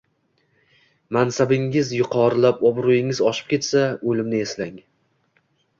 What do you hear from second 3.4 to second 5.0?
ketsa, o‘limni eslang.